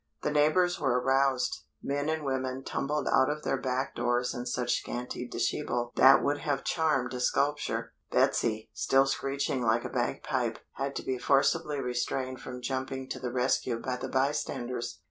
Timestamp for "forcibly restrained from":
11.19-12.63